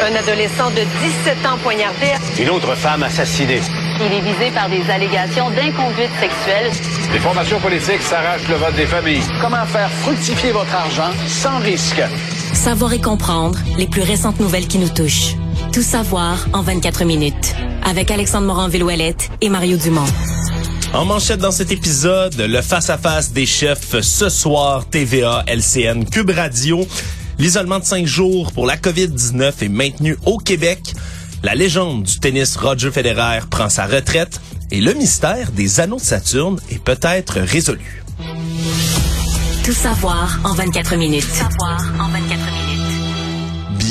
[0.00, 2.06] Un adolescent de 17 ans poignardé.
[2.38, 3.60] Une autre femme assassinée.
[3.98, 6.70] Il est visé par des allégations d'inconduite sexuelle.
[7.12, 9.22] Les formations politiques s'arrachent le vote des familles.
[9.40, 12.00] Comment faire fructifier votre argent sans risque?
[12.52, 15.34] Savoir et comprendre les plus récentes nouvelles qui nous touchent.
[15.72, 17.56] Tout savoir en 24 minutes.
[17.84, 20.06] Avec Alexandre Morin-Villouellette et Mario Dumont.
[20.94, 26.86] En manchette dans cet épisode, le face-à-face des chefs ce soir, TVA, LCN, Cube Radio.
[27.38, 30.92] L'isolement de cinq jours pour la COVID-19 est maintenu au Québec.
[31.44, 34.40] La légende du tennis Roger Federer prend sa retraite
[34.72, 38.02] et le mystère des anneaux de Saturne est peut-être résolu.
[39.64, 41.22] Tout savoir en 24 minutes.
[41.22, 42.27] Tout savoir en 24 minutes.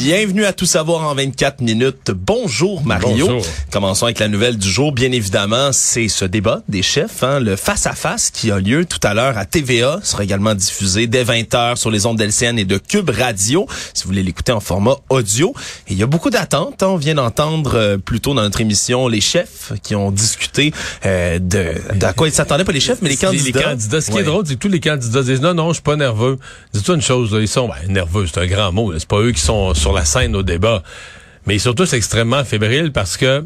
[0.08, 2.12] Bienvenue à Tout savoir en 24 minutes.
[2.16, 3.28] Bonjour Mario.
[3.28, 3.46] Bonjour.
[3.74, 4.94] Commençons avec la nouvelle du jour.
[4.94, 9.14] Bien évidemment, c'est ce débat des chefs, hein, le face-à-face qui a lieu tout à
[9.14, 10.00] l'heure à TVA.
[10.04, 14.12] sera également diffusé dès 20h sur les ondes d'LCN et de Cube Radio, si vous
[14.12, 15.54] voulez l'écouter en format audio.
[15.90, 16.84] Et il y a beaucoup d'attentes.
[16.84, 16.88] hein.
[16.88, 20.72] On vient d'entendre euh, plus tôt dans notre émission les chefs qui ont discuté
[21.06, 23.60] euh, de, d'à quoi ils s'attendaient, pas les chefs, mais les candidats.
[23.60, 24.00] Les candidats.
[24.00, 24.22] Ce qui Ouais.
[24.22, 26.40] est drôle, c'est que tous les candidats disent non, non, je suis pas nerveux.
[26.74, 28.98] Dis-toi une chose, là, ils sont ben, nerveux, c'est un grand mot.
[28.98, 30.84] C'est pas eux qui sont sur la scène au débat.
[31.46, 33.46] Mais sont tous extrêmement fébriles parce que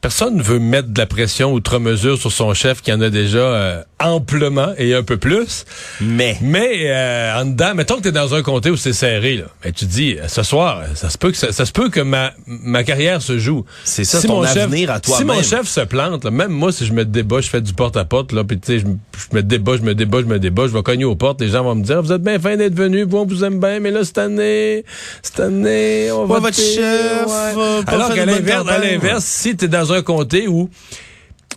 [0.00, 3.10] personne ne veut mettre de la pression outre mesure sur son chef qui en a
[3.10, 5.64] déjà euh, amplement et un peu plus.
[6.00, 9.70] Mais Mais euh, en dedans, mettons que t'es dans un comté où c'est serré, là.
[9.72, 12.32] Tu dis, euh, ce soir, ça se peut que ça, ça se peut que ma,
[12.46, 13.64] ma carrière se joue.
[13.84, 15.36] C'est ça, ton avenir à Si toi-même.
[15.36, 18.32] mon chef se plante, là, même moi, si je me débat, je fais du porte-à-porte,
[18.32, 18.96] là, puis tu sais, je, me-
[19.30, 21.48] je me débat, je me débat, je me débat, je vais cogner aux portes, les
[21.48, 23.80] gens vont me dire, vous êtes bien fin d'être venu, vous, on vous aime bien,
[23.80, 24.84] mais là, cette année,
[25.22, 29.87] cette année, on va Ouais, votre chef, euh, pas Alors qu'à l'inverse, si t'es dans
[29.92, 30.70] un comté où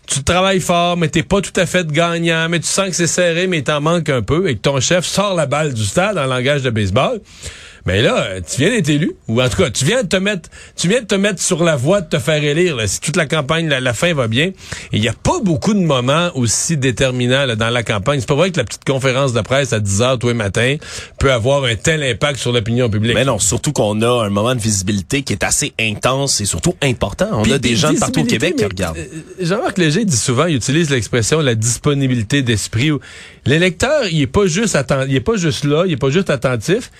[0.07, 3.07] tu travailles fort, mais t'es pas tout à fait gagnant, mais tu sens que c'est
[3.07, 6.17] serré, mais t'en manque un peu, et que ton chef sort la balle du stade
[6.17, 7.21] en langage de baseball.
[7.85, 10.15] Mais là, euh, tu viens d'être élu, ou en tout cas, tu viens de te
[10.17, 12.75] mettre, tu viens de te mettre sur la voie de te faire élire.
[12.75, 12.85] là.
[12.87, 14.51] si toute la campagne, la, la fin va bien,
[14.91, 18.19] il n'y a pas beaucoup de moments aussi déterminants là, dans la campagne.
[18.19, 20.75] C'est pas vrai que la petite conférence de presse à 10 heures tous les matins
[21.20, 23.15] peut avoir un tel impact sur l'opinion publique.
[23.15, 26.75] Mais non, surtout qu'on a un moment de visibilité qui est assez intense et surtout
[26.83, 27.30] important.
[27.33, 28.97] On Puis- a des gens de partout au Québec qui regardent.
[28.97, 29.05] euh,
[29.39, 32.91] Jean-Marc Léger dit souvent, il utilise l'expression la disponibilité d'esprit.
[33.45, 34.77] L'électeur, il est pas juste
[35.08, 36.91] il est pas juste là, il est pas juste attentif,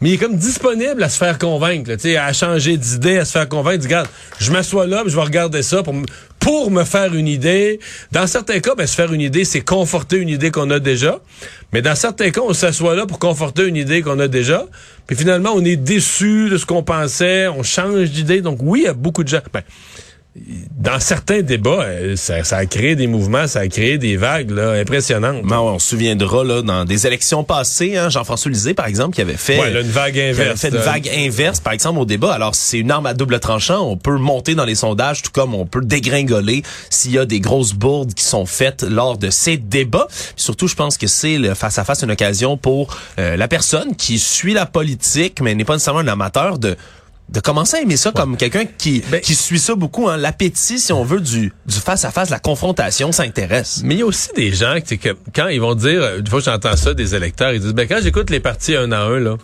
[0.00, 3.32] mais il est comme disponible à se faire convaincre, là, à changer d'idée, à se
[3.32, 3.78] faire convaincre.
[3.78, 4.08] Dit, regarde,
[4.38, 5.94] je m'assois là, je vais regarder ça pour,
[6.38, 7.80] pour me faire une idée.
[8.12, 11.20] Dans certains cas, ben, se faire une idée, c'est conforter une idée qu'on a déjà.
[11.72, 14.66] Mais dans certains cas, on s'assoit là pour conforter une idée qu'on a déjà.
[15.06, 18.42] Puis finalement, on est déçu de ce qu'on pensait, on change d'idée.
[18.42, 19.40] Donc oui, il y a beaucoup de gens.
[19.52, 19.62] Ben,
[20.78, 24.50] dans certains débats, euh, ça, ça a créé des mouvements, ça a créé des vagues
[24.50, 25.42] là, impressionnantes.
[25.44, 29.14] Ben ouais, on se souviendra là dans des élections passées, hein, Jean-François Lisée par exemple
[29.14, 30.60] qui avait fait Ouais, là, une vague qui avait inverse.
[30.60, 32.32] fait une vague inverse par exemple au débat.
[32.32, 35.54] Alors c'est une arme à double tranchant, on peut monter dans les sondages tout comme
[35.54, 39.56] on peut dégringoler s'il y a des grosses bourdes qui sont faites lors de ces
[39.56, 40.06] débats.
[40.08, 43.48] Puis surtout je pense que c'est le face à face une occasion pour euh, la
[43.48, 46.76] personne qui suit la politique mais n'est pas nécessairement un amateur de
[47.28, 50.78] de commencer à aimer ça comme quelqu'un qui Ben- qui suit ça beaucoup hein, l'appétit
[50.78, 53.80] si on veut du du face à face la confrontation s'intéresse.
[53.84, 56.26] Mais il y a aussi des gens qui, que, quand ils vont dire, euh, une
[56.26, 59.18] fois j'entends ça des électeurs, ils disent, ben quand j'écoute les partis un à un,
[59.18, 59.36] là,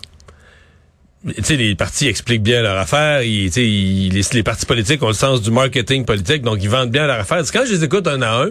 [1.25, 5.13] tu sais, les partis expliquent bien leur affaire, ils, les, les partis politiques ont le
[5.13, 7.41] sens du marketing politique, donc ils vendent bien leur affaire.
[7.51, 8.49] Quand je les écoute un à un,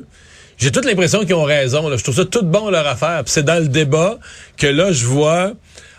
[0.59, 1.89] j'ai toute l'impression qu'ils ont raison.
[1.89, 1.97] Là.
[1.97, 3.25] Je trouve ça tout bon leur affaire.
[3.25, 4.19] Puis c'est dans le débat
[4.57, 5.53] que là, je vois,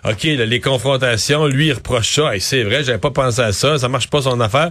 [0.05, 2.33] OK, là, les confrontations, lui, il reproche ça.
[2.35, 4.69] Hey, c'est vrai, j'avais pas pensé à ça, ça marche pas son affaire.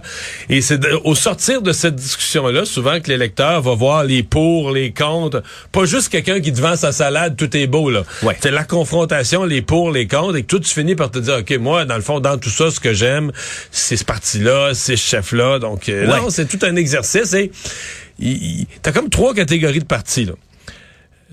[0.49, 4.93] Et c'est au sortir de cette discussion-là, souvent que l'électeur va voir les pour, les
[4.93, 5.41] contre.
[5.71, 8.03] Pas juste quelqu'un qui devant sa salade, tout est beau, là.
[8.21, 8.37] Ouais.
[8.41, 11.37] C'est la confrontation, les pour, les contre, et que tout tu finis par te dire,
[11.39, 13.31] OK, moi, dans le fond, dans tout ça, ce que j'aime,
[13.71, 15.57] c'est ce parti-là, c'est ce chef-là.
[15.57, 16.19] Donc, euh, Ouais.
[16.19, 17.33] non, c'est tout un exercice.
[17.33, 17.49] Et
[18.81, 20.33] t'as comme trois catégories de partis, là.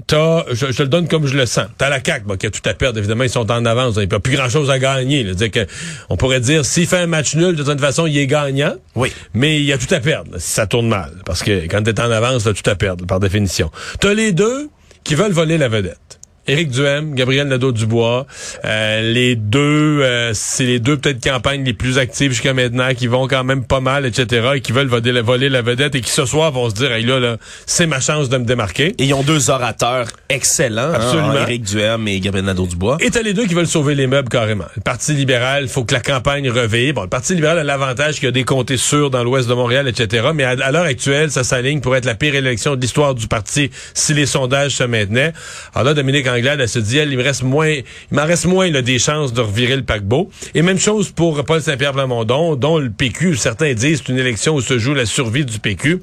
[0.06, 1.66] T'as, je, je te le donne comme je le sens.
[1.78, 2.98] T'as la CAQ, bon, qui a tout à perdre.
[2.98, 3.96] Évidemment, ils sont en avance.
[3.96, 5.24] Ils n'ont plus grand-chose à gagner.
[5.24, 5.34] là.
[5.34, 5.66] Dire que,
[6.08, 8.74] on pourrait dire, s'il fait un match nul, de toute façon, il est gagnant.
[8.94, 9.12] Oui.
[9.34, 11.12] Mais il y a tout à perdre, là, si ça tourne mal.
[11.24, 13.70] Parce que quand t'es en avance, t'as tout à perdre, par définition.
[14.00, 14.68] T'as les deux
[15.04, 16.19] qui veulent voler la vedette.
[16.46, 18.26] Éric Duhem, Gabriel Nadeau-Dubois,
[18.64, 23.06] euh, les deux, euh, c'est les deux peut-être campagnes les plus actives jusqu'à maintenant, qui
[23.06, 26.00] vont quand même pas mal, etc., et qui veulent voler, la- voler la vedette et
[26.00, 28.94] qui ce soir vont se dire, hey, là, là, c'est ma chance de me démarquer.
[28.98, 31.30] Et ils ont deux orateurs excellents, Absolument.
[31.30, 32.96] hein, Éric Duhem et Gabriel Nadeau-Dubois.
[33.00, 34.64] Et t'as les deux qui veulent sauver les meubles carrément.
[34.76, 36.94] Le Parti libéral, faut que la campagne revive.
[36.94, 39.54] Bon, le Parti libéral a l'avantage qu'il y a des comtés sûrs dans l'ouest de
[39.54, 40.28] Montréal, etc.
[40.34, 43.28] Mais à, à l'heure actuelle, ça s'aligne pour être la pire élection de l'histoire du
[43.28, 45.32] parti si les sondages se maintenaient.
[45.74, 48.70] Alors là, Dominique Elle se dit, elle, il me reste moins, il m'en reste moins
[48.70, 50.30] là, des chances de revirer le paquebot.
[50.54, 54.54] Et même chose pour Paul Saint-Pierre Plamondon, dont le PQ, certains disent, c'est une élection
[54.54, 56.02] où se joue la survie du PQ.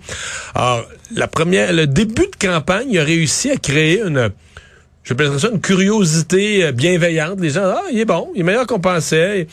[0.56, 0.86] Alors,
[1.16, 4.32] la première, le début de campagne, a réussi à créer une,
[5.04, 7.40] je ça une curiosité euh, bienveillante.
[7.40, 9.48] Les gens, ah, il est bon, il est meilleur qu'on pensait.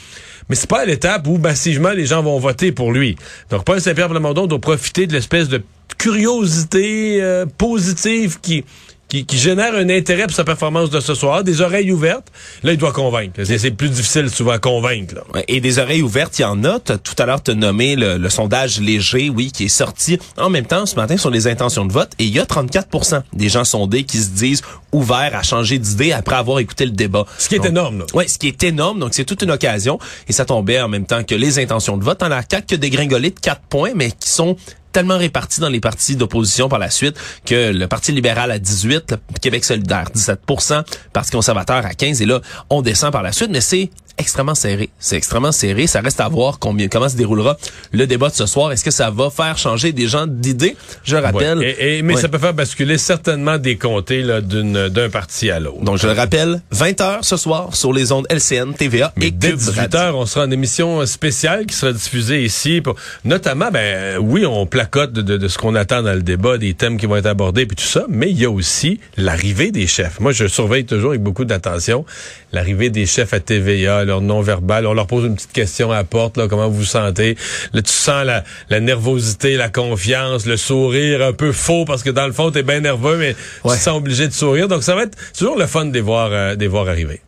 [0.49, 3.17] Mais c'est pas à l'étape où massivement les gens vont voter pour lui.
[3.51, 5.63] Donc Paul Saint-Pierre Plamondon doit profiter de l'espèce de
[5.97, 8.65] curiosité euh, positive qui
[9.15, 12.33] qui, qui, génère un intérêt pour sa performance de ce soir, des oreilles ouvertes.
[12.65, 13.45] Là, il doit convaincre.
[13.45, 15.15] C'est plus difficile souvent à convaincre.
[15.15, 15.43] Là.
[15.47, 16.81] Et des oreilles ouvertes, il y en a.
[16.89, 20.19] As, tout à l'heure, tu as nommé le, le, sondage léger, oui, qui est sorti
[20.37, 22.11] en même temps ce matin sur les intentions de vote.
[22.19, 26.13] Et il y a 34% des gens sondés qui se disent ouverts à changer d'idée
[26.13, 27.25] après avoir écouté le débat.
[27.39, 28.05] Ce qui est donc, énorme.
[28.15, 28.99] Oui, ce qui est énorme.
[28.99, 29.99] Donc, c'est toute une occasion.
[30.29, 32.23] Et ça tombait en même temps que les intentions de vote.
[32.23, 34.57] En la CAQ que dégringolé de 4 points, mais qui sont
[34.95, 39.11] tellement répartis dans les partis d'opposition par la suite que le Parti libéral à 18,
[39.11, 43.51] le Québec solidaire 17% Parti conservateur à 15 et là on descend par la suite
[43.51, 44.91] mais c'est extrêmement serré.
[44.99, 45.87] C'est extrêmement serré.
[45.87, 47.57] Ça reste à voir combien, comment se déroulera
[47.93, 48.73] le débat de ce soir.
[48.73, 50.77] Est-ce que ça va faire changer des gens d'idées?
[51.05, 51.59] Je rappelle.
[51.59, 51.77] Ouais.
[51.79, 52.21] Et, et, mais ouais.
[52.21, 55.83] ça peut faire basculer certainement des comtés d'un parti à l'autre.
[55.83, 59.51] Donc, je le rappelle, 20h ce soir sur les ondes LCN, TVA mais et dès
[59.51, 62.81] Cube 18h, on sera en émission spéciale qui sera diffusée ici.
[62.81, 66.59] Pour, notamment, ben oui, on placote de, de, de ce qu'on attend dans le débat,
[66.59, 69.71] des thèmes qui vont être abordés, puis tout ça, mais il y a aussi l'arrivée
[69.71, 70.21] des chefs.
[70.21, 72.05] Moi, je surveille toujours avec beaucoup d'attention
[72.53, 74.87] l'arrivée des chefs à TVA, leur nom verbal.
[74.87, 77.37] On leur pose une petite question à la porte, là, comment vous vous sentez.
[77.73, 82.11] Là, tu sens la, la nervosité, la confiance, le sourire un peu faux parce que
[82.11, 83.35] dans le fond, t'es bien nerveux, mais
[83.65, 83.73] ouais.
[83.73, 84.69] tu te sens obligé de sourire.
[84.69, 87.21] Donc, ça va être toujours le fun de les voir, euh, de les voir arriver.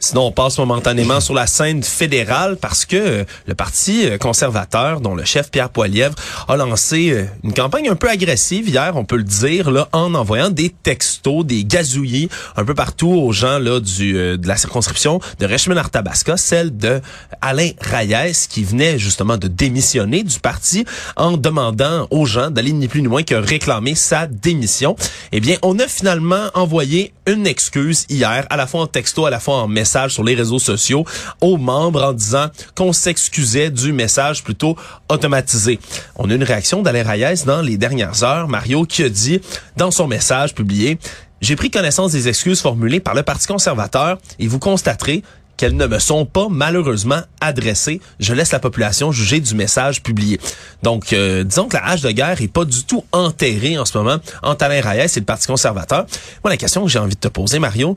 [0.00, 5.24] Sinon, on passe momentanément sur la scène fédérale parce que le Parti conservateur, dont le
[5.24, 6.14] chef Pierre Poilievre,
[6.46, 10.50] a lancé une campagne un peu agressive hier, on peut le dire, là, en envoyant
[10.50, 15.46] des textos, des gazouillis un peu partout aux gens là du de la circonscription de
[15.46, 17.00] Richmond-Arthabasca, celle de
[17.40, 20.84] Alain Reyes, qui venait justement de démissionner du parti
[21.16, 24.94] en demandant aux gens d'aller ni plus ni moins que réclamer sa démission.
[25.32, 29.30] Eh bien, on a finalement envoyé une excuse hier, à la fois en texto, à
[29.30, 31.04] la fois en message sur les réseaux sociaux
[31.40, 34.76] aux membres en disant qu'on s'excusait du message plutôt
[35.08, 35.78] automatisé.
[36.16, 39.40] On a une réaction d'Alain Reyes dans les dernières heures, Mario, qui a dit
[39.76, 40.98] dans son message publié
[41.40, 45.22] j'ai pris connaissance des excuses formulées par le Parti conservateur et vous constaterez
[45.56, 48.00] qu'elles ne me sont pas malheureusement adressées.
[48.20, 50.40] Je laisse la population juger du message publié.
[50.82, 53.98] Donc, euh, disons que la hache de guerre est pas du tout enterrée en ce
[53.98, 56.06] moment entre Alain Reyes et le Parti conservateur.
[56.44, 57.96] Moi, la question que j'ai envie de te poser, Mario,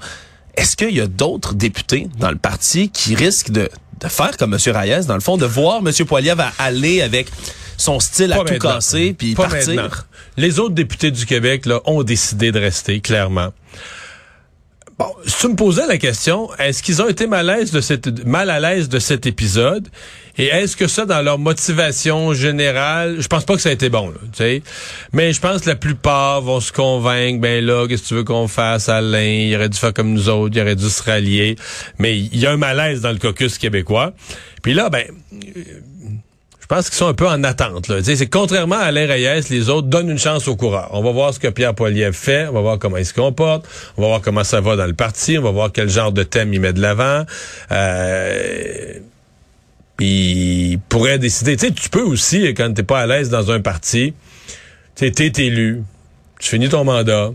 [0.56, 3.69] est-ce qu'il y a d'autres députés dans le parti qui risquent de,
[4.01, 4.59] de faire comme M.
[4.75, 5.92] Reyes, dans le fond, de voir M.
[6.06, 7.27] Poiliev aller avec
[7.77, 9.74] son style Pas à tout casser puis partir?
[9.75, 9.89] maintenant.
[10.38, 13.53] Les autres députés du Québec là, ont décidé de rester, clairement.
[15.01, 17.81] Bon, si tu me posais la question, est-ce qu'ils ont été mal à l'aise de
[17.81, 19.88] cette, mal à l'aise de cet épisode?
[20.38, 23.89] Et est-ce que ça, dans leur motivation générale, je pense pas que ça a été
[23.89, 24.62] bon, là, tu sais.
[25.12, 28.24] Mais je pense que la plupart vont se convaincre, ben là, qu'est-ce que tu veux
[28.24, 29.24] qu'on fasse, Alain?
[29.24, 31.56] Il aurait dû faire comme nous autres, il aurait dû se rallier.
[31.97, 34.13] Mais il y a un malaise dans le caucus québécois.
[34.62, 35.06] Puis là, ben,
[36.71, 37.89] pense qu'ils sont un peu en attente.
[37.89, 37.97] Là.
[38.01, 40.88] C'est contrairement à Alain Reyes, les autres donnent une chance aux coureurs.
[40.91, 43.68] On va voir ce que Pierre Poilievre fait, on va voir comment il se comporte,
[43.97, 46.23] on va voir comment ça va dans le parti, on va voir quel genre de
[46.23, 47.25] thème il met de l'avant.
[47.73, 48.94] Euh,
[49.97, 51.57] puis il pourrait décider.
[51.57, 54.13] Tu sais, tu peux aussi, quand t'es pas à l'aise dans un parti,
[54.95, 55.83] tu sais, t'es élu,
[56.40, 57.31] tu finis ton mandat,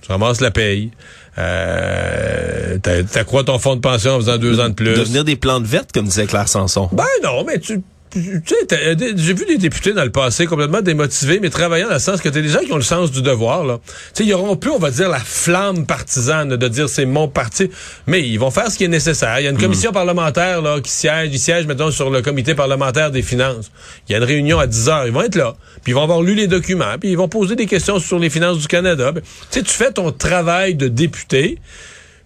[0.00, 0.92] tu ramasses la paye.
[1.38, 4.94] Euh, t'accrois ton fonds de pension en faisant deux ans de plus.
[4.94, 6.88] Devenir des plantes vertes, comme disait Claire Sanson.
[6.92, 7.82] Ben non, mais tu
[8.16, 12.00] tu sais, j'ai vu des députés dans le passé complètement démotivés, mais travaillant dans le
[12.00, 13.78] sens que t'as des gens qui ont le sens du devoir, là.
[13.84, 17.28] Tu sais, ils auront plus, on va dire, la flamme partisane de dire c'est mon
[17.28, 17.70] parti,
[18.06, 19.38] mais ils vont faire ce qui est nécessaire.
[19.40, 19.94] Il y a une commission mmh.
[19.94, 23.70] parlementaire, là, qui siège, ils siègent, mettons, sur le comité parlementaire des finances.
[24.08, 25.54] Il y a une réunion à 10 heures, ils vont être là.
[25.82, 28.30] Puis ils vont avoir lu les documents, puis ils vont poser des questions sur les
[28.30, 29.12] finances du Canada.
[29.14, 29.20] Tu
[29.50, 31.58] sais, tu fais ton travail de député,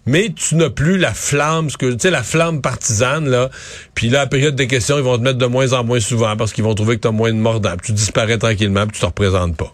[0.05, 3.49] mais tu n'as plus la flamme, ce que tu sais, la flamme partisane, là.
[3.93, 5.99] Puis là, à la période des questions, ils vont te mettre de moins en moins
[5.99, 7.75] souvent parce qu'ils vont trouver que tu as moins de mordant.
[7.77, 9.73] Puis tu disparais tranquillement, puis tu te représentes pas.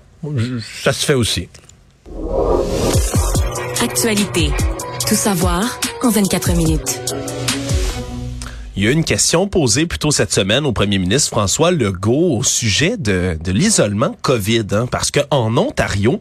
[0.83, 1.47] Ça se fait aussi.
[3.81, 4.51] Actualité.
[5.07, 6.99] Tout savoir en 24 minutes.
[8.75, 11.71] Il y a eu une question posée plus tôt cette semaine au premier ministre François
[11.71, 16.19] Legault au sujet de, de l'isolement COVID, hein, parce que en Ontario,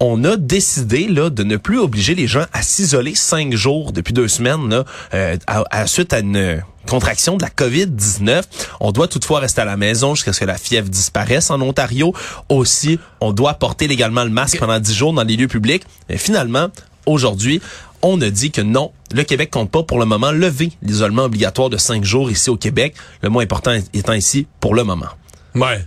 [0.00, 4.12] on a décidé là de ne plus obliger les gens à s'isoler cinq jours depuis
[4.12, 8.42] deux semaines là, euh, à, à- suite à une contraction de la COVID-19.
[8.80, 12.14] On doit toutefois rester à la maison jusqu'à ce que la fièvre disparaisse en Ontario.
[12.48, 15.82] Aussi, on doit porter légalement le masque pendant dix jours dans les lieux publics.
[16.08, 16.68] Mais finalement,
[17.04, 17.60] aujourd'hui,
[18.00, 21.68] on a dit que non, le Québec compte pas pour le moment lever l'isolement obligatoire
[21.68, 22.94] de cinq jours ici au Québec.
[23.22, 25.08] Le mot important étant ici pour le moment.
[25.56, 25.84] Ouais.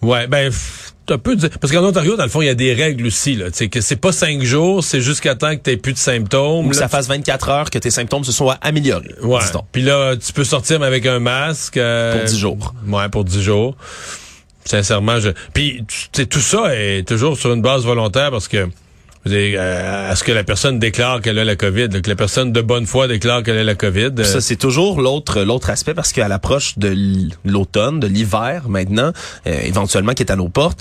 [0.00, 0.52] Ouais, ben,
[1.12, 3.34] un peu de- parce qu'en Ontario, dans le fond, il y a des règles aussi,
[3.36, 3.50] là.
[3.50, 6.66] Tu sais, que c'est pas cinq jours, c'est jusqu'à temps que t'aies plus de symptômes.
[6.66, 9.14] Ou que ça fasse 24 heures que tes symptômes se soient améliorés.
[9.22, 9.40] Ouais.
[9.72, 11.76] Puis là, tu peux sortir mais avec un masque.
[11.76, 12.74] euh, Pour 10 jours.
[12.88, 13.76] Ouais, pour 10 jours.
[14.64, 15.30] Sincèrement, je.
[15.52, 18.68] Puis, tu tout ça est toujours sur une base volontaire parce que.
[19.24, 22.16] Vous savez, euh, à ce que la personne déclare qu'elle a la COVID, que la
[22.16, 24.10] personne de bonne foi déclare qu'elle a la COVID.
[24.18, 26.94] euh, Ça, c'est toujours l'autre l'autre aspect parce qu'à l'approche de
[27.44, 29.12] l'automne, de l'hiver maintenant,
[29.46, 30.80] euh, éventuellement qui est à nos portes,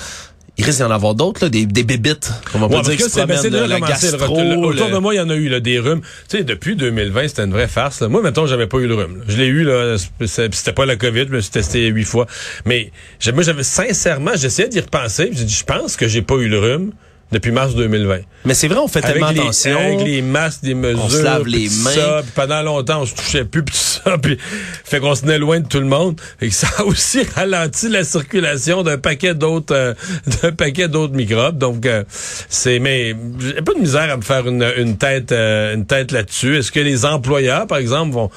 [0.57, 2.29] il risque d'y en avoir d'autres, des, des bébites.
[2.53, 4.38] On va Ouais, pas dire que qui se c'est ben, le gastro.
[4.38, 6.01] Le- Autour le- de moi, il y en a eu là, des rhumes.
[6.27, 8.01] Tu sais, depuis 2020, c'était une vraie farce.
[8.01, 8.10] là.
[8.10, 9.19] Moi, mettons, j'avais pas eu le rhume.
[9.19, 9.24] là.
[9.27, 9.95] Je l'ai eu, là.
[10.25, 12.27] C'était pas la COVID, je me suis testé huit fois.
[12.65, 12.91] Mais
[13.33, 15.29] moi, j'avais sincèrement, j'essayais d'y repenser.
[15.31, 16.91] J'ai dit, je pense que j'ai pas eu le rhume
[17.31, 18.19] depuis mars 2020.
[18.43, 19.77] Mais c'est vrai, on fait tellement les, attention.
[19.77, 21.91] avec les masques, des mesures, se lave les mains.
[21.91, 25.21] ça, puis pendant longtemps, on se touchait plus, puis tout ça, puis fait qu'on se
[25.21, 28.97] tenait loin de tout le monde, et que ça a aussi ralenti la circulation d'un
[28.97, 29.93] paquet d'autres, euh,
[30.43, 31.57] d'un paquet d'autres microbes.
[31.57, 32.03] Donc, euh,
[32.50, 36.11] c'est, mais j'ai pas de misère à me faire une, une tête, euh, une tête
[36.11, 36.57] là-dessus.
[36.57, 38.29] Est-ce que les employeurs, par exemple, vont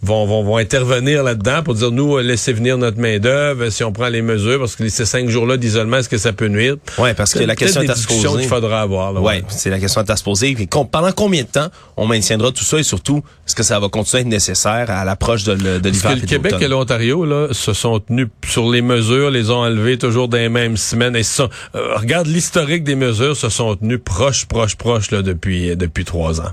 [0.00, 3.82] Vont, vont, vont intervenir là-dedans pour dire nous euh, laissez venir notre main d'œuvre si
[3.82, 6.76] on prend les mesures parce que ces cinq jours-là d'isolement est-ce que ça peut nuire?
[6.98, 8.28] Ouais, parce que la question est à se poser.
[8.38, 10.50] qu'il faudra avoir là, Ouais, c'est la question à se poser.
[10.50, 13.88] Et pendant combien de temps on maintiendra tout ça et surtout, est-ce que ça va
[13.88, 17.72] continuer à être nécessaire à l'approche de, de l'hiver le Québec et l'Ontario là se
[17.72, 21.16] sont tenus sur les mesures, les ont enlevées toujours dans les mêmes semaines.
[21.16, 25.74] Et sont, euh, regarde l'historique des mesures, se sont tenus proches, proches, proches là depuis
[25.76, 26.52] depuis trois ans.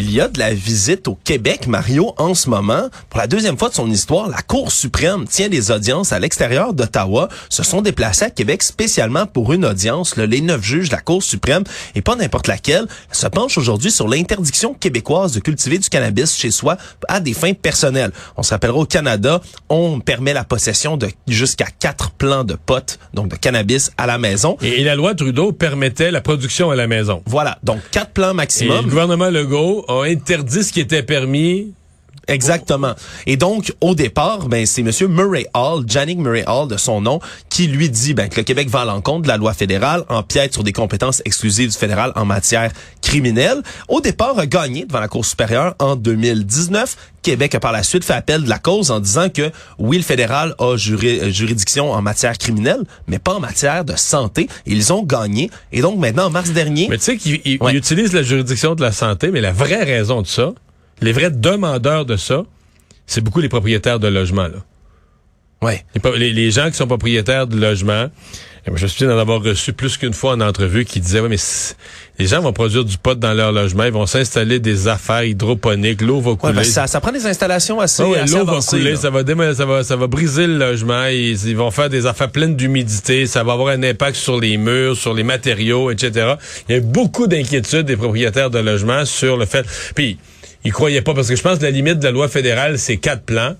[0.00, 2.88] Il y a de la visite au Québec, Mario, en ce moment.
[3.10, 6.72] Pour la deuxième fois de son histoire, la Cour suprême tient des audiences à l'extérieur
[6.72, 7.28] d'Ottawa.
[7.48, 10.14] Se sont déplacés à Québec spécialement pour une audience.
[10.14, 11.64] Là, les neuf juges de la Cour suprême,
[11.96, 16.52] et pas n'importe laquelle, se penchent aujourd'hui sur l'interdiction québécoise de cultiver du cannabis chez
[16.52, 16.76] soi
[17.08, 18.12] à des fins personnelles.
[18.36, 23.00] On se rappellera au Canada, on permet la possession de jusqu'à quatre plants de potes,
[23.14, 24.58] donc de cannabis à la maison.
[24.62, 27.20] Et, la loi Trudeau permettait la production à la maison.
[27.26, 28.84] Voilà, donc quatre plants Et maximum.
[28.84, 31.74] le gouvernement Legault a interdit ce qui était permis.
[32.28, 32.94] Exactement.
[33.26, 37.20] Et donc, au départ, ben, c'est Monsieur Murray Hall, Jannick Murray Hall de son nom,
[37.48, 40.52] qui lui dit ben, que le Québec va à l'encontre de la loi fédérale, empiète
[40.52, 42.70] sur des compétences exclusives du fédéral en matière
[43.02, 43.62] criminelle.
[43.88, 46.96] Au départ, a gagné devant la Cour supérieure en 2019.
[47.22, 50.02] Québec a par la suite fait appel de la cause en disant que oui, le
[50.02, 54.48] fédéral a juri- euh, juridiction en matière criminelle, mais pas en matière de santé.
[54.66, 55.50] Ils ont gagné.
[55.72, 57.74] Et donc maintenant, en mars dernier, Mais tu sais qu'ils ils- Ouais.
[57.74, 60.52] utilisent la juridiction de la santé, mais la vraie raison de ça,
[61.00, 62.42] les vrais demandeurs de ça,
[63.06, 64.48] c'est beaucoup les propriétaires de logements.
[64.48, 64.64] Là.
[65.62, 65.84] ouais,
[66.16, 68.08] Les, gens qui sont propriétaires de logements,
[68.66, 71.30] ben, je me souviens d'en avoir reçu plus qu'une fois en entrevue qui disaient, ouais,
[71.30, 71.38] mais
[72.18, 76.02] les gens vont produire du pot dans leur logement, ils vont s'installer des affaires hydroponiques,
[76.02, 76.52] l'eau va Ouais, couler.
[76.52, 78.96] ben, ça, ça prend des installations assez, ouais, assez l'eau va couler, là.
[78.96, 82.30] ça va, ça va ça va briser le logement, ils, ils vont faire des affaires
[82.30, 86.34] pleines d'humidité, ça va avoir un impact sur les murs, sur les matériaux, etc.
[86.68, 89.64] Il y a beaucoup d'inquiétudes des propriétaires de logements sur le fait.
[89.94, 90.18] Puis
[90.68, 92.96] ils croyaient pas parce que je pense que la limite de la loi fédérale c'est
[92.98, 93.56] quatre plans.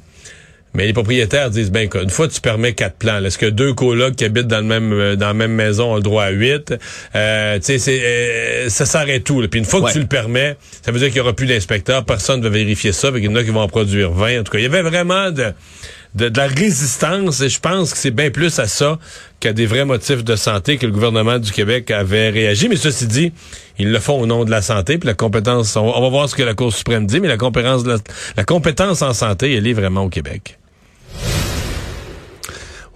[0.74, 4.14] Mais les propriétaires disent ben une fois tu permets quatre plans, est-ce que deux colocs
[4.16, 6.74] qui habitent dans le même euh, dans la même maison ont le droit à huit?
[7.16, 9.40] Euh, Tu sais c'est euh, ça s'arrête tout.
[9.40, 9.48] là.
[9.48, 9.88] Puis une fois Ouais.
[9.88, 12.50] que tu le permets, ça veut dire qu'il y aura plus d'inspecteurs, personne ne va
[12.50, 14.40] vérifier ça, qu'il y en a qui vont en produire 20.
[14.40, 15.46] En tout cas, il y avait vraiment de
[16.14, 18.98] de, la résistance et je pense que c'est bien plus à ça
[19.40, 22.68] qu'à des vrais motifs de santé que le gouvernement du Québec avait réagi.
[22.68, 23.32] Mais ceci dit,
[23.78, 25.76] ils le font au nom de la santé puis la compétence.
[25.76, 27.84] On, va voir ce que la Cour suprême dit, mais la compétence,
[28.36, 30.58] la compétence en santé, elle est vraiment au Québec.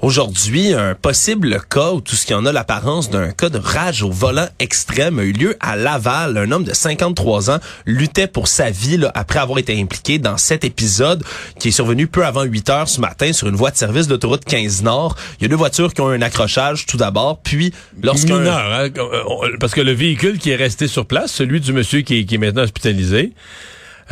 [0.02, 4.02] Aujourd'hui, un possible cas, ou tout ce qui en a l'apparence d'un cas de rage
[4.02, 6.36] au volant extrême, a eu lieu à Laval.
[6.38, 10.36] Un homme de 53 ans luttait pour sa vie là, après avoir été impliqué dans
[10.38, 11.22] cet épisode
[11.60, 14.44] qui est survenu peu avant 8 heures ce matin sur une voie de service d'autoroute
[14.44, 15.14] 15 Nord.
[15.38, 18.44] Il y a deux voitures qui ont eu un accrochage tout d'abord, puis lorsqu'un...
[18.44, 22.00] Hein, euh, on- parce que le véhicule qui est resté sur place, celui du monsieur
[22.00, 23.32] qui est maintenant hospitalisé,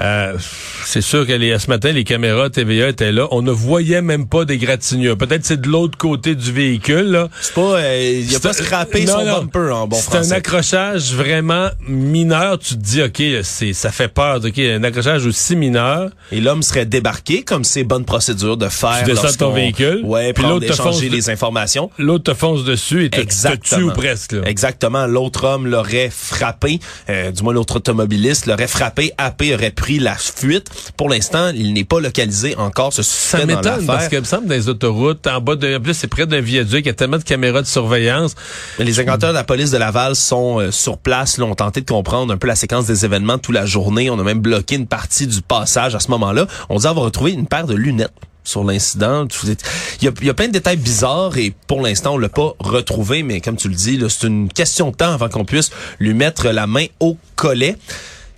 [0.00, 0.36] Euh,
[0.84, 3.28] c'est sûr que les, ce matin, les caméras TVA étaient là.
[3.30, 5.16] On ne voyait même pas des gratignures.
[5.16, 7.10] Peut-être c'est de l'autre côté du véhicule.
[7.10, 7.28] Là.
[7.40, 9.38] C'est pas, euh, il a pas scrappé non, son non.
[9.40, 12.58] bumper en bon C'est un accrochage vraiment mineur.
[12.58, 14.40] Tu te dis, OK, c'est ça fait peur.
[14.44, 16.10] OK, un accrochage aussi mineur.
[16.32, 19.00] Et l'homme serait débarqué comme c'est bonne procédure de faire.
[19.04, 21.90] Tu descends de ton véhicule, Ouais, puis l'autre te fonce échanger de- les informations.
[21.98, 24.32] L'autre te fonce dessus et te, tue ou presque.
[24.32, 24.42] Là.
[24.46, 25.06] Exactement.
[25.06, 30.14] L'autre homme l'aurait frappé, euh, du moins l'autre automobiliste l'aurait frappé, happé, aurait pris la
[30.14, 30.68] fuite.
[30.96, 32.92] Pour l'instant, il n'est pas localisé encore.
[32.92, 35.94] Ce Ça m'étonne parce qu'il me semble dans les autoroutes, en bas de, en plus
[35.94, 38.34] c'est près d'un viaduc, il y a tellement de caméras de surveillance.
[38.78, 41.80] Mais Les enquêteurs de la police de Laval sont euh, sur place, là, ont tenté
[41.80, 44.10] de comprendre un peu la séquence des événements toute la journée.
[44.10, 46.46] On a même bloqué une partie du passage à ce moment-là.
[46.68, 48.12] On dit avoir retrouvé une paire de lunettes
[48.44, 49.26] sur l'incident.
[49.44, 52.28] Il y, a, il y a plein de détails bizarres et pour l'instant, on l'a
[52.28, 55.70] pas retrouvé, mais comme tu le dis, c'est une question de temps avant qu'on puisse
[55.98, 57.76] lui mettre la main au collet.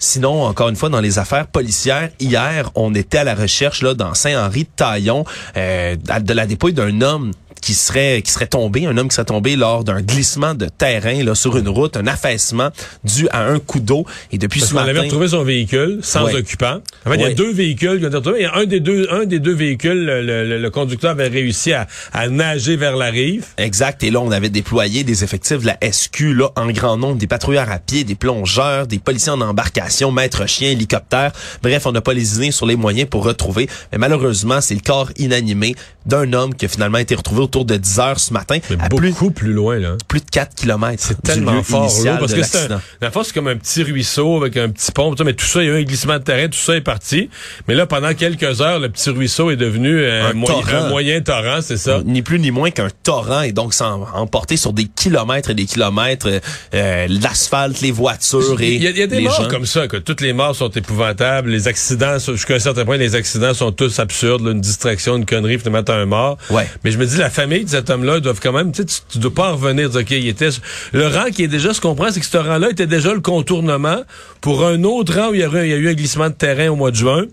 [0.04, 3.94] Sinon, encore une fois, dans les affaires policières, hier, on était à la recherche là
[3.94, 5.24] dans Saint-Henri-de-Taillon
[5.56, 7.30] euh, de la dépouille d'un homme
[7.62, 11.22] qui serait qui serait tombé, un homme qui serait tombé lors d'un glissement de terrain
[11.24, 12.68] là sur une route, un affaissement
[13.04, 14.04] dû à un coup d'eau.
[14.32, 16.34] Et depuis Parce ce qu'on avait matin, retrouvé son véhicule sans Ouais.
[16.34, 16.80] occupant.
[17.06, 18.40] En fait, il y a deux véhicules qui ont été retrouvés.
[18.40, 21.28] Il y a un des deux, un des deux véhicules, le, le- le conducteur avait
[21.28, 23.46] réussi à, à nager vers la rive.
[23.56, 24.02] Exact.
[24.02, 27.26] Et là, on avait déployé des effectifs de la SQ là en grand nombre, des
[27.28, 31.32] patrouilleurs à pied, des plongeurs, des policiers en embarcation, maîtres chiens, hélicoptères.
[31.62, 33.68] Bref, on n'a pas lésiné sur les moyens pour retrouver.
[33.92, 35.74] Mais malheureusement, c'est le corps inanimé
[36.06, 38.88] d'un homme qui a finalement été retrouvé autour de 10 heures ce matin Mais à
[38.88, 39.96] beaucoup plus loin, là.
[40.08, 40.94] plus de 4 km.
[41.06, 44.38] C'est tellement fort, là, parce que c'est un, la fois, c'est comme un petit ruisseau
[44.38, 46.48] avec un petit pont, mais tout ça, il y a eu un glissement de terrain,
[46.48, 47.28] tout ça est parti.
[47.68, 50.76] Mais là, pendant quelques heures, le petit ruisseau est devenu euh, Un moyen, torrent.
[50.76, 52.00] un moyen torrent, c'est ça.
[52.06, 55.66] Ni plus ni moins qu'un torrent et donc s'en emporter sur des kilomètres et des
[55.66, 56.40] kilomètres
[56.74, 59.48] euh, l'asphalte, les voitures et Il y a, il y a des les morts gens.
[59.48, 63.14] comme ça, que toutes les morts sont épouvantables, les accidents, jusqu'à un certain point, les
[63.14, 66.38] accidents sont tous absurdes, là, une distraction, une connerie, finalement, t'as un mort.
[66.50, 66.66] Ouais.
[66.82, 68.84] Mais je me dis, la famille de cet homme-là doivent quand même, tu
[69.18, 70.48] dois pas en revenir, dire, il était,
[70.92, 73.20] le rang qui est déjà, ce qu'on comprend, c'est que ce rang-là était déjà le
[73.20, 74.02] contournement
[74.40, 76.28] pour un autre rang où il y a eu, il y a eu un glissement
[76.28, 77.24] de terrain au mois de juin,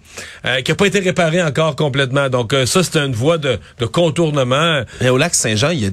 [0.45, 2.29] euh, qui a pas été réparé encore complètement.
[2.29, 4.81] Donc, euh, ça, c'est une voie de, de contournement.
[5.01, 5.89] Mais au lac Saint-Jean, il y a,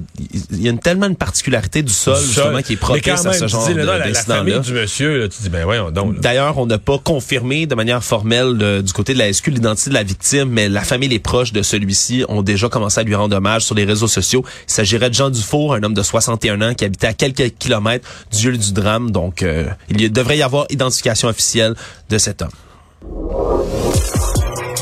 [0.51, 2.27] il y a une, tellement une particularité du sol, du sol.
[2.43, 5.27] justement, qui est propice à ce genre dis, de- là, la, famille du monsieur, là,
[5.29, 6.19] tu dis, ben voyons donc.
[6.19, 9.89] D'ailleurs, on n'a pas confirmé de manière formelle de- du côté de la SQ l'identité
[9.89, 13.03] de la victime, mais la famille et les proches de celui-ci ont déjà commencé à
[13.03, 14.43] lui rendre hommage sur les réseaux sociaux.
[14.67, 18.07] Il s'agirait de Jean Dufour, un homme de 61 ans qui habitait à quelques kilomètres
[18.31, 19.11] du lieu du drame.
[19.11, 21.75] Donc, euh, il y- devrait y avoir identification officielle
[22.09, 22.49] de cet homme.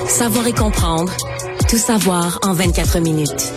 [0.07, 1.11] Savoir et comprendre.
[1.69, 3.51] Tout savoir en 24 minutes.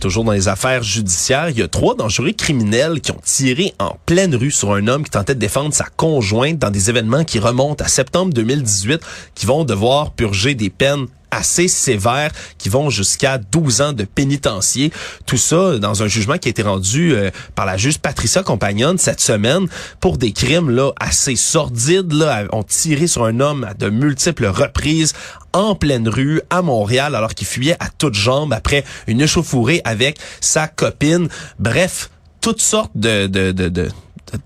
[0.00, 3.96] Toujours dans les affaires judiciaires, il y a trois dangereux criminels qui ont tiré en
[4.06, 7.38] pleine rue sur un homme qui tentait de défendre sa conjointe dans des événements qui
[7.38, 9.02] remontent à septembre 2018,
[9.34, 14.92] qui vont devoir purger des peines assez sévères qui vont jusqu'à 12 ans de pénitencier.
[15.26, 18.98] Tout ça dans un jugement qui a été rendu euh, par la juge Patricia Compagnonne
[18.98, 19.66] cette semaine
[20.00, 22.12] pour des crimes là assez sordides.
[22.12, 25.12] Là, ont tiré sur un homme à de multiples reprises
[25.52, 30.18] en pleine rue à Montréal alors qu'il fuyait à toutes jambes après une échauffourée avec
[30.40, 31.28] sa copine.
[31.58, 33.88] Bref, toutes sortes de, de de- de-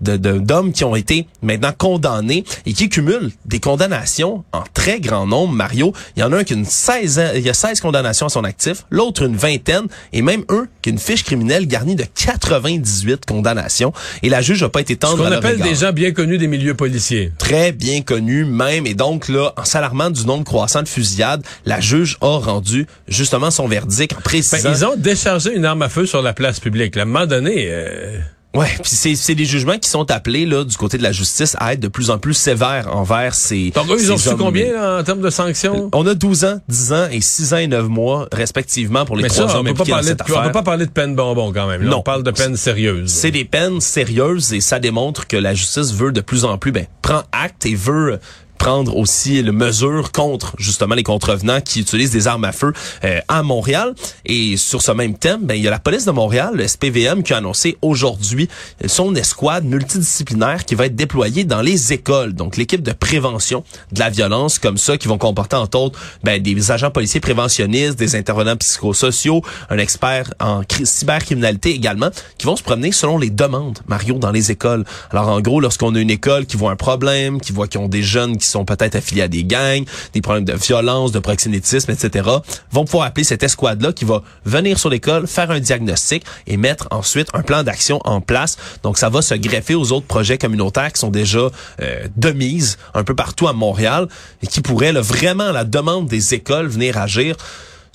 [0.01, 5.53] d'hommes qui ont été maintenant condamnés et qui cumulent des condamnations en très grand nombre.
[5.53, 7.79] Mario, il y en a un qui a une 16, ans- il y a 16
[7.81, 11.67] condamnations à son actif, l'autre une vingtaine et même un qui a une fiche criminelle
[11.67, 13.93] garnie de 98 condamnations.
[14.23, 16.11] Et la juge n'a pas été Ce tendre qu'on à leur appelle des gens bien
[16.11, 17.31] connus des milieux policiers.
[17.37, 18.85] très bien connu même.
[18.85, 23.51] Et donc, là, en s'alarmant du nombre croissant de fusillades, la juge a rendu justement
[23.51, 24.71] son verdict en Ben, précisant...
[24.71, 26.95] ils ont déchargé une arme à feu sur la place publique.
[26.97, 28.19] À un moment donné, euh,
[28.55, 31.55] Ouais, puis c'est c'est des jugements qui sont appelés là du côté de la justice
[31.59, 34.37] à être de plus en plus sévères envers ces donc eux, ils ont reçu hommes.
[34.37, 35.89] combien là, en termes de sanctions?
[35.93, 39.23] On a 12 ans, 10 ans et 6 ans et 9 mois respectivement pour les
[39.23, 40.43] Mais trois ça, on hommes peut pas parler de, cette on affaire.
[40.43, 41.81] peut pas parler de peine bonbon quand même.
[41.83, 41.89] là.
[41.89, 41.97] Non.
[41.97, 43.11] On parle de peine sérieuse.
[43.11, 46.71] C'est des peines sérieuses et ça démontre que la justice veut de plus en plus
[46.71, 48.19] ben prend acte et veut
[48.57, 53.19] prendre aussi le mesure contre justement les contrevenants qui utilisent des armes à feu euh,
[53.27, 53.93] à Montréal.
[54.25, 57.23] Et sur ce même thème ben il y a la police de Montréal le SPVM
[57.23, 58.47] qui a annoncé aujourd'hui
[58.85, 62.33] son escouade multidisciplinaire qui va être déployée dans les écoles.
[62.33, 66.41] Donc l'équipe de prévention de la violence comme ça qui vont comporter entre autres ben,
[66.41, 72.55] des agents policiers préventionnistes des intervenants psychosociaux un expert en cri- cybercriminalité également qui vont
[72.55, 74.85] se promener selon les demandes Mario dans les écoles.
[75.11, 77.87] Alors en gros lorsqu'on a une école qui voit un problème qui voit qu'ils ont
[77.87, 81.91] des jeunes qui sont peut-être affiliés à des gangs, des problèmes de violence, de proxénétisme,
[81.91, 82.29] etc.,
[82.71, 86.87] vont pouvoir appeler cette escouade-là qui va venir sur l'école, faire un diagnostic et mettre
[86.91, 88.57] ensuite un plan d'action en place.
[88.83, 91.49] Donc, ça va se greffer aux autres projets communautaires qui sont déjà
[91.81, 94.07] euh, de mise un peu partout à Montréal
[94.41, 97.35] et qui pourraient là, vraiment, à la demande des écoles, venir agir.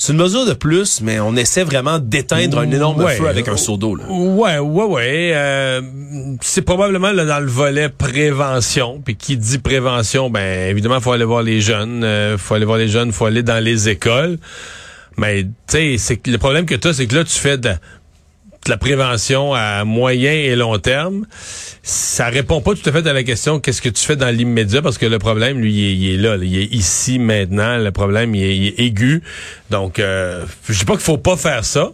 [0.03, 3.17] C'est une mesure de plus, mais on essaie vraiment d'éteindre un énorme Ouais.
[3.17, 3.95] feu avec un seau d'eau.
[3.97, 4.05] là.
[4.09, 5.33] Ouais, ouais, ouais.
[5.35, 5.83] euh,
[6.41, 9.03] c'est probablement là, dans le volet prévention.
[9.05, 12.03] Puis qui dit prévention, ben évidemment, faut aller voir les jeunes.
[12.03, 14.39] euh, faut aller voir les jeunes, faut aller dans les écoles.
[15.19, 17.59] Mais tu sais, c'est que le problème que tu as, c'est que là, tu fais
[17.59, 17.69] de
[18.69, 21.27] la prévention à moyen et long terme.
[21.83, 24.83] Ça répond pas tout à fait à la question qu'est-ce que tu fais dans l'immédiat?
[24.83, 27.79] Parce que le problème, lui, il est, là, il est ici maintenant.
[27.79, 29.23] Le problème, il est, aigu.
[29.71, 31.91] Donc, euh, je dis pas qu'il faut pas faire ça.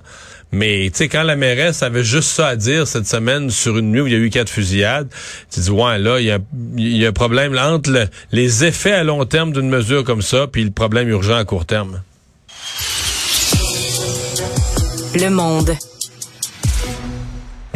[0.52, 3.90] Mais tu sais, quand la mairesse avait juste ça à dire cette semaine sur une
[3.90, 5.08] nuit où il y a eu quatre fusillades,
[5.52, 9.24] tu dis ouais là, il y a, un problème entre le- les effets à long
[9.24, 12.00] terme d'une mesure comme ça, puis le problème urgent à court terme.
[15.14, 15.72] Le monde.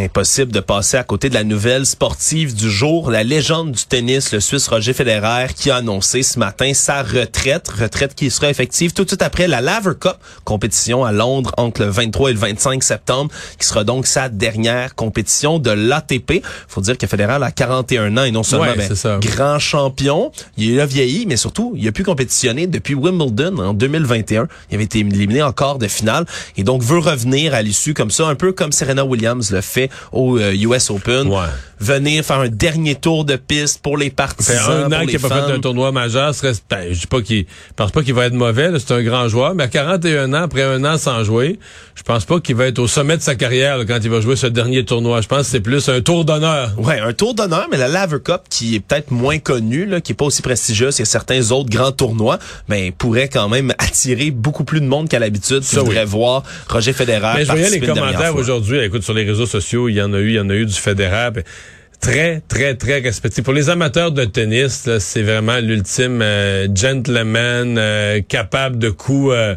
[0.00, 3.10] Impossible de passer à côté de la nouvelle sportive du jour.
[3.10, 7.68] La légende du tennis, le Suisse Roger Federer, qui a annoncé ce matin sa retraite.
[7.68, 11.82] Retraite qui sera effective tout de suite après la Laver Cup, compétition à Londres entre
[11.82, 16.42] le 23 et le 25 septembre, qui sera donc sa dernière compétition de l'ATP.
[16.66, 20.80] Faut dire que Federer a 41 ans et non seulement Ouais, ben, grand champion, il
[20.80, 24.48] a vieilli, mais surtout, il a pu compétitionner depuis Wimbledon en 2021.
[24.70, 26.24] Il avait été éliminé en quart de finale
[26.56, 29.89] et donc veut revenir à l'issue comme ça, un peu comme Serena Williams le fait
[30.12, 31.28] au euh, US Open.
[31.28, 31.46] Ouais.
[31.80, 35.18] Venir faire un dernier tour de piste pour les Ça fait partisans, un an qu'il
[35.18, 36.34] n'a pas fait un tournoi majeur.
[36.34, 38.70] Serait, ben, je dis pas qu'il, je pense pas qu'il va être mauvais.
[38.78, 41.58] C'est un grand joueur, mais à 41 ans, après un an sans jouer,
[41.94, 44.20] je pense pas qu'il va être au sommet de sa carrière là, quand il va
[44.20, 45.22] jouer ce dernier tournoi.
[45.22, 46.72] Je pense que c'est plus un tour d'honneur.
[46.78, 50.12] Ouais, un tour d'honneur, mais la Laver Cup, qui est peut-être moins connue, là, qui
[50.12, 54.64] est pas aussi prestigieuse que certains autres grands tournois, ben, pourrait quand même attirer beaucoup
[54.64, 55.86] plus de monde qu'à l'habitude Ça, oui.
[55.86, 58.80] voudrait voir Roger Federer Mais je voyais les commentaires aujourd'hui.
[58.80, 60.66] Écoute, sur les réseaux sociaux, il y en a eu, il y en a eu
[60.66, 61.32] du fédéral.
[61.32, 61.42] puis
[62.00, 63.42] Très, très, très respecté.
[63.42, 69.54] Pour les amateurs de tennis, c'est vraiment l'ultime euh, gentleman euh, capable de coups euh,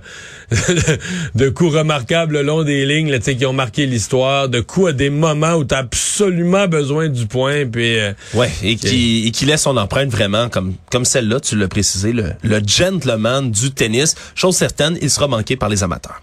[1.35, 4.59] de coups remarquables le long des lignes, là, tu sais, qui ont marqué l'histoire, de
[4.59, 7.65] coups à des moments où tu as absolument besoin du point.
[7.65, 11.55] Puis euh, Ouais, et qui, et qui laisse son empreinte vraiment comme, comme celle-là, tu
[11.55, 14.15] l'as précisé, le, le gentleman du tennis.
[14.35, 16.19] Chose certaine, il sera manqué par les amateurs.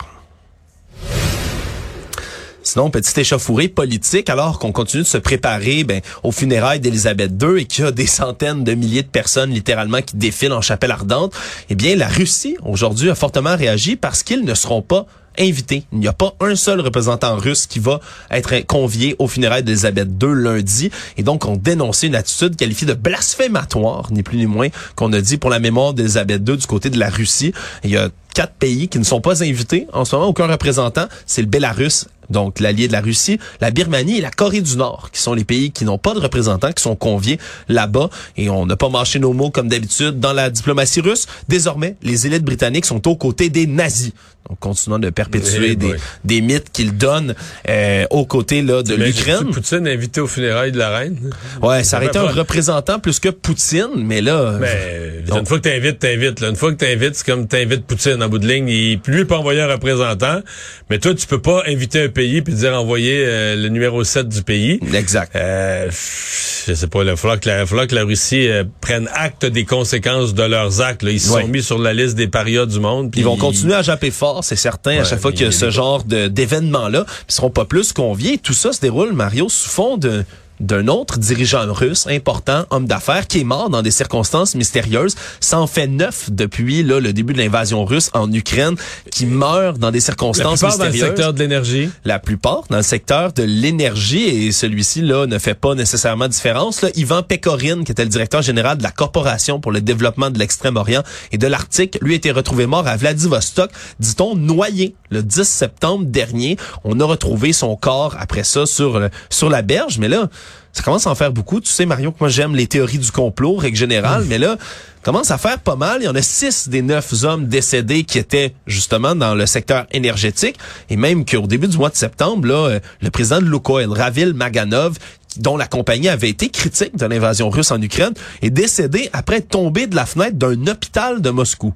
[2.62, 7.60] Sinon, petite échauffourée politique, alors qu'on continue de se préparer ben, aux funérailles d'Élisabeth II
[7.60, 10.90] et qu'il y a des centaines de milliers de personnes littéralement qui défilent en chapelle
[10.90, 11.34] ardente,
[11.70, 15.06] eh bien, la Russie, aujourd'hui, a fortement réagi parce qu'ils ne seront pas
[15.38, 15.84] invités.
[15.92, 20.08] Il n'y a pas un seul représentant russe qui va être convié aux funérailles d'Élisabeth
[20.22, 20.90] II lundi.
[21.16, 25.20] Et donc, on dénonçait une attitude qualifiée de blasphématoire, ni plus ni moins, qu'on a
[25.20, 27.52] dit pour la mémoire d'Élisabeth II du côté de la Russie.
[27.84, 29.86] Il y a quatre pays qui ne sont pas invités.
[29.92, 31.06] En ce moment, aucun représentant.
[31.26, 35.10] C'est le Bélarus, donc l'allié de la Russie, la Birmanie et la Corée du Nord,
[35.12, 37.38] qui sont les pays qui n'ont pas de représentants, qui sont conviés
[37.68, 38.10] là-bas.
[38.36, 41.26] Et on n'a pas marché nos mots comme d'habitude dans la diplomatie russe.
[41.48, 44.12] Désormais, les élites britanniques sont aux côtés des nazis.
[44.48, 47.34] Donc, continuant de perpétuer Eh des, des mythes qu'ils donnent
[47.68, 49.50] euh, aux côtés là, de l'Ukraine.
[49.52, 51.18] Poutine invité aux funérailles de la reine.
[51.62, 54.56] Ouais, ça aurait été un représentant plus que Poutine, mais là...
[54.60, 56.42] Mais euh, une fois que t'invites, t'invites.
[56.42, 58.68] Une fois que t'invites, c'est comme t'invites Poutine en bout de ligne.
[58.68, 60.40] Il, lui il peut envoyer un représentant,
[60.88, 64.28] mais toi tu peux pas inviter un pays puis dire envoyer euh, le numéro 7
[64.28, 64.80] du pays.
[64.94, 65.34] Exact.
[65.36, 69.46] Euh, je sais pas, il falloir que la, falloir que la Russie euh, prenne acte
[69.46, 71.02] des conséquences de leurs actes.
[71.02, 71.10] là.
[71.10, 71.42] Ils se Ouais.
[71.42, 73.10] sont mis sur la liste des parias du monde.
[73.10, 75.52] puis Ils vont continuer à japper fort, c'est certain, à chaque fois qu'il y a
[75.52, 77.04] ce genre d'événements-là.
[77.28, 78.38] Ils seront pas plus conviés.
[78.38, 80.24] Tout ça se déroule, Mario, sous fond de
[80.60, 85.14] d'un autre dirigeant russe important, homme d'affaires, qui est mort dans des circonstances mystérieuses.
[85.40, 88.76] Ça en fait neuf depuis là, le début de l'invasion russe en Ukraine,
[89.10, 91.90] qui meurt dans des la circonstances plupart dans le secteur de l'énergie.
[92.04, 96.82] La plupart dans le secteur de l'énergie et celui-ci là ne fait pas nécessairement différence.
[96.82, 100.38] Là, Ivan Pekorin, qui était le directeur général de la Corporation pour le développement de
[100.38, 105.44] l'Extrême-Orient et de l'Arctique, lui a été retrouvé mort à Vladivostok, dit-on noyé le 10
[105.44, 106.56] septembre dernier.
[106.84, 110.28] On a retrouvé son corps après ça sur le- sur la berge, mais là
[110.72, 111.60] ça commence à en faire beaucoup.
[111.60, 114.56] Tu sais, Mario, que moi, j'aime les théories du complot, règle générale, mais là,
[115.02, 115.98] commence à faire pas mal.
[116.00, 119.86] Il y en a six des neuf hommes décédés qui étaient justement dans le secteur
[119.90, 120.56] énergétique.
[120.88, 124.32] Et même qu'au début du mois de septembre, là, euh, le président de Lukoil, Ravil
[124.32, 124.96] Maganov,
[125.36, 129.86] dont la compagnie avait été critique de l'invasion russe en Ukraine, est décédé après tombé
[129.86, 131.74] de la fenêtre d'un hôpital de Moscou.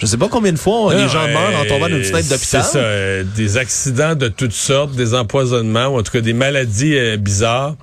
[0.00, 2.62] Je sais pas combien de fois les gens euh, meurent en tombant d'une fenêtre d'hôpital.
[2.64, 6.32] C'est ça, euh, des accidents de toutes sortes, des empoisonnements, ou en tout cas des
[6.32, 7.76] maladies euh, bizarres.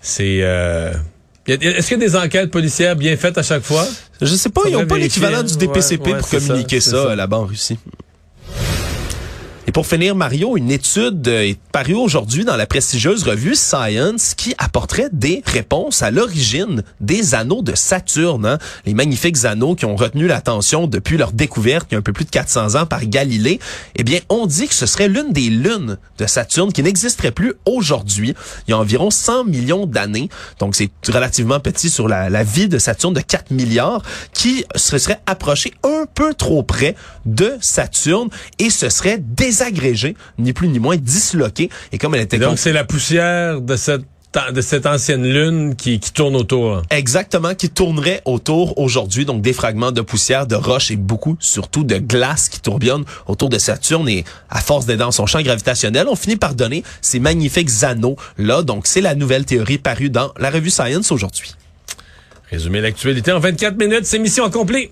[0.00, 0.92] C'est euh,
[1.46, 3.86] Est-ce qu'il y a des enquêtes policières bien faites à chaque fois?
[4.20, 5.56] Je sais pas, ils n'ont pas l'équivalent du.
[5.56, 7.14] DPCP Ouais, ouais, pour ça, communiquer ça, ça.
[7.14, 7.78] là-bas en Russie.
[9.68, 14.34] Et pour finir, Mario, une étude euh, est parue aujourd'hui dans la prestigieuse revue Science
[14.34, 18.44] qui apporterait des réponses à l'origine des anneaux de Saturne.
[18.44, 18.58] hein.
[18.86, 22.12] Les magnifiques anneaux qui ont retenu l'attention depuis leur découverte il y a un peu
[22.12, 23.60] plus de 400 ans par Galilée.
[23.94, 27.54] Eh bien, on dit que ce serait l'une des lunes de Saturne qui n'existerait plus
[27.64, 28.34] aujourd'hui.
[28.66, 30.28] Il y a environ 100 millions d'années.
[30.58, 35.20] Donc, c'est relativement petit sur la, vie de Saturne de 4 milliards qui se serait
[35.26, 36.96] approché un peu trop près
[37.26, 39.18] de Saturne et ce serait
[40.38, 41.70] ni plus ni moins disloqué.
[41.92, 44.02] Et comme elle était Et donc, c'est la poussière de cette,
[44.52, 46.82] de cette ancienne lune qui, qui tourne autour.
[46.90, 51.84] Exactement, qui tournerait autour aujourd'hui, donc des fragments de poussière, de roches et beaucoup, surtout
[51.84, 56.06] de glace qui tourbillonnent autour de Saturne et à force d'être dans son champ gravitationnel,
[56.08, 58.62] on finit par donner ces magnifiques anneaux-là.
[58.62, 61.54] Donc, c'est la nouvelle théorie parue dans la revue Science aujourd'hui.
[62.50, 64.90] Résumer l'actualité en 24 minutes, c'est mission accomplie.